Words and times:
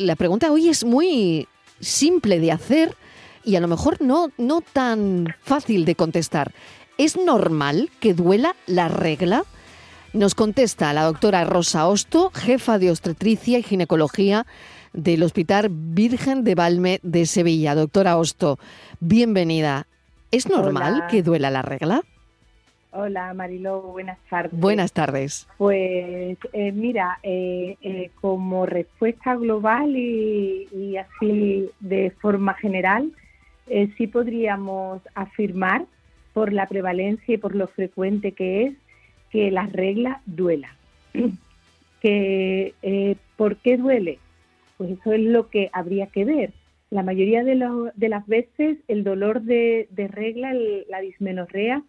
la 0.00 0.16
pregunta 0.16 0.50
hoy 0.50 0.68
es 0.68 0.84
muy 0.84 1.46
simple 1.78 2.40
de 2.40 2.52
hacer 2.52 2.96
y 3.44 3.56
a 3.56 3.60
lo 3.60 3.68
mejor 3.68 4.00
no, 4.00 4.30
no 4.38 4.62
tan 4.62 5.34
fácil 5.42 5.84
de 5.84 5.94
contestar. 5.94 6.52
¿Es 6.98 7.16
normal 7.16 7.90
que 8.00 8.14
duela 8.14 8.56
la 8.66 8.88
regla? 8.88 9.44
Nos 10.12 10.34
contesta 10.34 10.92
la 10.92 11.04
doctora 11.04 11.44
Rosa 11.44 11.86
Osto, 11.86 12.30
jefa 12.34 12.78
de 12.78 12.90
obstetricia 12.90 13.58
y 13.58 13.62
ginecología 13.62 14.46
del 14.92 15.22
Hospital 15.22 15.68
Virgen 15.70 16.44
de 16.44 16.54
Valme 16.54 17.00
de 17.02 17.26
Sevilla. 17.26 17.74
Doctora 17.74 18.16
Osto, 18.16 18.58
bienvenida. 19.00 19.86
¿Es 20.30 20.48
normal 20.48 21.06
que 21.10 21.22
duela 21.22 21.50
la 21.50 21.62
regla? 21.62 22.02
Hola 22.92 23.32
Marilo, 23.34 23.82
buenas 23.82 24.18
tardes. 24.28 24.58
Buenas 24.58 24.92
tardes. 24.92 25.46
Pues 25.58 26.36
eh, 26.52 26.72
mira, 26.72 27.20
eh, 27.22 27.76
eh, 27.82 28.10
como 28.20 28.66
respuesta 28.66 29.36
global 29.36 29.94
y, 29.96 30.96
así 30.96 31.70
de 31.78 32.10
forma 32.20 32.54
general, 32.54 33.12
sí 33.96 34.08
podríamos 34.08 35.00
afirmar 35.14 35.84
por 36.32 36.52
la 36.52 36.66
prevalencia 36.66 37.34
y 37.34 37.38
por 37.38 37.54
lo 37.54 37.68
frecuente 37.68 38.32
que 38.32 38.64
es 38.64 38.74
que 39.30 39.52
la 39.52 39.66
regla 39.66 40.20
duela. 40.26 40.74
que, 42.00 43.16
¿Por 43.36 43.56
qué 43.58 43.76
duele? 43.76 44.18
Pues 44.76 44.90
eso 44.90 45.12
es 45.12 45.20
lo 45.20 45.48
que 45.48 45.70
habría 45.72 46.08
que 46.08 46.24
ver. 46.24 46.52
La 46.90 47.04
mayoría 47.04 47.44
de, 47.44 47.54
de 47.94 48.08
las 48.08 48.26
veces 48.26 48.78
el 48.88 49.04
dolor 49.04 49.42
de, 49.42 49.86
regla, 50.10 50.52
la 50.88 51.00
dismenorrea, 51.00 51.84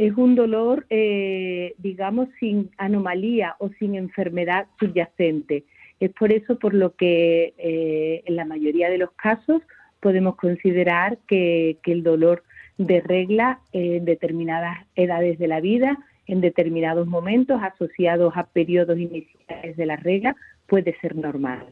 es 0.00 0.16
un 0.16 0.34
dolor, 0.34 0.86
eh, 0.88 1.74
digamos, 1.76 2.30
sin 2.38 2.70
anomalía 2.78 3.56
o 3.58 3.68
sin 3.78 3.94
enfermedad 3.94 4.66
subyacente. 4.78 5.64
Es 6.00 6.10
por 6.12 6.32
eso 6.32 6.58
por 6.58 6.72
lo 6.72 6.96
que 6.96 7.52
eh, 7.58 8.22
en 8.24 8.36
la 8.36 8.46
mayoría 8.46 8.88
de 8.88 8.96
los 8.96 9.10
casos 9.12 9.60
podemos 10.00 10.36
considerar 10.36 11.18
que, 11.28 11.76
el 11.84 12.02
dolor 12.02 12.44
de 12.78 13.02
regla 13.02 13.60
en 13.72 14.06
determinadas 14.06 14.86
edades 14.94 15.38
de 15.38 15.48
la 15.48 15.60
vida, 15.60 15.98
en 16.26 16.40
determinados 16.40 17.06
momentos 17.06 17.60
asociados 17.62 18.32
a 18.36 18.44
periodos 18.44 18.98
iniciales 18.98 19.76
de 19.76 19.84
la 19.84 19.96
regla, 19.96 20.34
puede 20.66 20.98
ser 21.02 21.14
normal. 21.14 21.66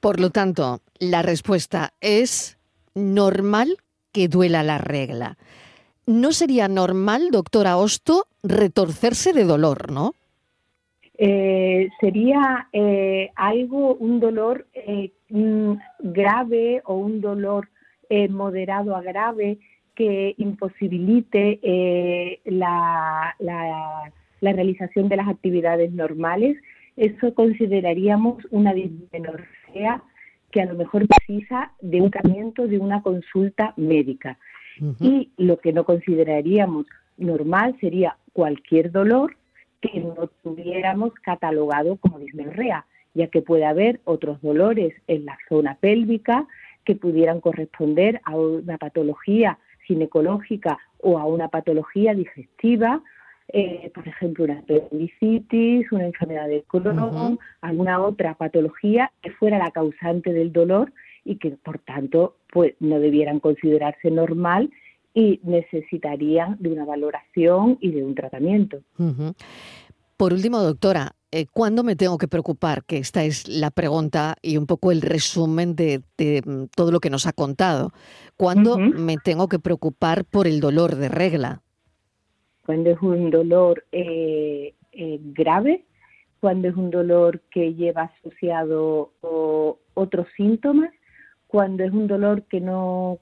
Por 0.00 0.18
lo 0.18 0.30
tanto, 0.30 0.80
la 0.98 1.22
respuesta 1.22 1.92
es 2.00 2.58
normal 2.96 3.76
que 4.10 4.26
duela 4.26 4.64
la 4.64 4.78
regla. 4.78 5.38
¿No 6.10 6.32
sería 6.32 6.66
normal, 6.66 7.28
doctora 7.30 7.76
Osto, 7.76 8.24
retorcerse 8.42 9.32
de 9.32 9.44
dolor, 9.44 9.92
no? 9.92 10.14
Eh, 11.16 11.88
sería 12.00 12.66
eh, 12.72 13.30
algo, 13.36 13.94
un 13.94 14.18
dolor 14.18 14.66
eh, 14.74 15.12
mm, 15.28 15.74
grave 16.00 16.82
o 16.84 16.96
un 16.96 17.20
dolor 17.20 17.68
moderado 18.28 18.96
a 18.96 19.02
grave 19.02 19.58
que 19.94 20.34
imposibilite 20.36 21.60
la, 22.44 23.36
la, 23.38 24.12
realización 24.40 25.08
de 25.08 25.16
las 25.16 25.28
actividades 25.28 25.92
normales. 25.92 26.56
Eso 26.96 27.32
consideraríamos 27.34 28.44
una 28.50 28.74
dismenorrea 28.74 30.02
que 30.50 30.60
a 30.60 30.64
lo 30.66 30.74
mejor 30.74 31.06
precisa 31.06 31.70
de 31.80 32.00
un 32.00 32.10
tratamiento, 32.10 32.66
de 32.66 32.78
una 32.78 33.00
consulta 33.00 33.74
médica. 33.76 34.38
Y 35.00 35.30
lo 35.36 35.58
que 35.58 35.72
no 35.72 35.84
consideraríamos 35.84 36.86
normal 37.16 37.76
sería 37.80 38.16
cualquier 38.32 38.90
dolor 38.90 39.36
que 39.80 40.00
no 40.00 40.28
tuviéramos 40.42 41.12
catalogado 41.22 41.96
como 41.96 42.18
dismenorrea, 42.18 42.86
ya 43.14 43.28
que 43.28 43.42
puede 43.42 43.64
haber 43.64 44.00
otros 44.04 44.40
dolores 44.42 44.94
en 45.06 45.24
la 45.24 45.38
zona 45.48 45.76
pélvica 45.80 46.46
que 46.84 46.94
pudieran 46.94 47.40
corresponder 47.40 48.20
a 48.24 48.36
una 48.36 48.78
patología 48.78 49.58
ginecológica 49.86 50.78
o 50.98 51.18
a 51.18 51.24
una 51.24 51.48
patología 51.48 52.14
digestiva, 52.14 53.02
eh, 53.52 53.90
por 53.94 54.06
ejemplo, 54.06 54.44
una 54.44 54.60
apendicitis, 54.60 55.90
una 55.90 56.06
enfermedad 56.06 56.46
del 56.46 56.62
colon, 56.64 57.38
alguna 57.60 58.00
otra 58.00 58.34
patología 58.34 59.10
que 59.22 59.30
fuera 59.32 59.58
la 59.58 59.72
causante 59.72 60.32
del 60.32 60.52
dolor 60.52 60.92
y 61.24 61.36
que 61.36 61.50
por 61.50 61.78
tanto 61.78 62.36
pues 62.52 62.74
no 62.80 62.98
debieran 62.98 63.40
considerarse 63.40 64.10
normal 64.10 64.70
y 65.14 65.40
necesitarían 65.42 66.56
de 66.60 66.70
una 66.70 66.84
valoración 66.84 67.78
y 67.80 67.90
de 67.90 68.04
un 68.04 68.14
tratamiento. 68.14 68.80
Por 70.16 70.32
último, 70.32 70.58
doctora, 70.58 71.12
eh, 71.32 71.46
¿cuándo 71.50 71.82
me 71.82 71.96
tengo 71.96 72.18
que 72.18 72.28
preocupar? 72.28 72.84
Que 72.84 72.98
esta 72.98 73.24
es 73.24 73.48
la 73.48 73.70
pregunta 73.70 74.36
y 74.42 74.56
un 74.56 74.66
poco 74.66 74.92
el 74.92 75.00
resumen 75.00 75.74
de, 75.74 76.02
mm, 76.18 76.64
todo 76.74 76.90
lo 76.92 77.00
que 77.00 77.10
nos 77.10 77.26
ha 77.26 77.32
contado. 77.32 77.92
¿Cuándo 78.36 78.76
me 78.78 79.16
tengo 79.16 79.48
que 79.48 79.58
preocupar 79.58 80.24
por 80.24 80.46
el 80.46 80.60
dolor 80.60 80.96
de 80.96 81.08
regla? 81.08 81.62
Cuando 82.66 82.90
es 82.90 83.00
un 83.00 83.30
dolor 83.30 83.84
eh, 83.92 84.74
eh, 84.92 85.20
grave, 85.22 85.84
cuando 86.40 86.68
es 86.68 86.76
un 86.76 86.90
dolor 86.90 87.40
que 87.50 87.74
lleva 87.74 88.10
asociado 88.18 89.12
otros 89.94 90.26
síntomas, 90.36 90.90
cuando 91.50 91.82
es 91.82 91.92
un 91.92 92.06
dolor 92.06 92.42
que 92.44 92.60
no 92.60 93.18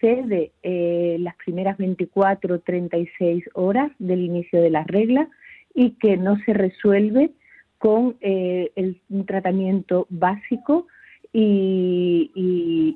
cede 0.00 0.52
eh, 0.62 1.16
las 1.20 1.34
primeras 1.36 1.78
24 1.78 2.60
36 2.60 3.44
horas 3.54 3.90
del 3.98 4.20
inicio 4.20 4.60
de 4.60 4.68
la 4.68 4.84
regla 4.84 5.28
y 5.74 5.92
que 5.92 6.18
no 6.18 6.36
se 6.44 6.52
resuelve 6.52 7.30
con 7.78 8.16
eh, 8.20 8.72
el, 8.76 9.00
tratamiento 9.26 10.06
básico 10.10 10.86
y, 11.32 12.30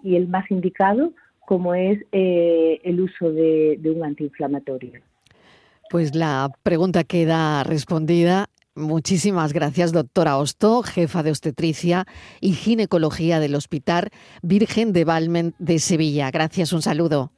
el 0.05 0.29
más 0.29 0.51
indicado 0.51 1.13
como 1.47 1.75
es 1.75 1.99
eh, 2.13 2.81
el 2.85 3.01
uso 3.01 3.33
de 3.33 3.81
un 3.85 4.05
antiinflamatorio. 4.05 5.01
Pues 5.89 6.15
la 6.15 6.53
pregunta 6.63 7.03
queda 7.03 7.65
respondida 7.65 8.50
Muchísimas 8.75 9.53
gracias, 9.53 9.93
doctora 9.93 10.37
Osto, 10.39 10.83
jefa 10.83 11.23
de 11.23 11.31
obstetricia 11.31 12.07
y 12.41 12.53
ginecología 12.53 13.41
del 13.41 13.57
Hospital 13.57 14.11
Virgen 14.43 14.93
de 14.93 15.05
Valmen 15.05 15.55
de 15.59 15.79
Sevilla. 15.81 16.31
Gracias, 16.31 16.73
un 16.73 16.81
saludo. 16.81 17.33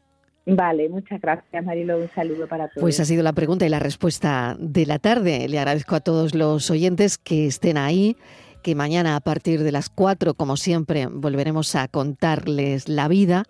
Vale, 0.44 0.88
muchas 0.88 1.20
gracias, 1.20 1.64
Marilo. 1.64 1.98
Un 1.98 2.10
saludo 2.14 2.48
para 2.48 2.68
todos. 2.68 2.80
Pues 2.80 2.98
ha 3.00 3.04
sido 3.04 3.22
la 3.22 3.32
pregunta 3.32 3.64
y 3.64 3.68
la 3.68 3.78
respuesta 3.78 4.56
de 4.58 4.86
la 4.86 4.98
tarde. 4.98 5.48
Le 5.48 5.58
agradezco 5.58 5.94
a 5.94 6.00
todos 6.00 6.34
los 6.34 6.70
oyentes 6.70 7.16
que 7.16 7.46
estén 7.46 7.76
ahí, 7.76 8.16
que 8.62 8.74
mañana 8.74 9.16
a 9.16 9.20
partir 9.20 9.62
de 9.62 9.72
las 9.72 9.88
4, 9.88 10.34
como 10.34 10.56
siempre, 10.56 11.06
volveremos 11.06 11.74
a 11.76 11.88
contarles 11.88 12.88
la 12.88 13.08
vida 13.08 13.44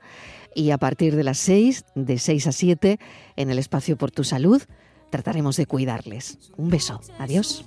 y 0.55 0.71
a 0.71 0.79
partir 0.79 1.17
de 1.17 1.25
las 1.25 1.39
6, 1.39 1.85
de 1.95 2.19
6 2.19 2.47
a 2.47 2.53
7, 2.53 2.99
en 3.37 3.51
el 3.51 3.59
espacio 3.59 3.97
por 3.97 4.11
tu 4.11 4.23
salud, 4.23 4.63
trataremos 5.11 5.57
de 5.57 5.67
cuidarles. 5.67 6.53
Un 6.57 6.71
beso. 6.71 7.01
Adiós. 7.19 7.61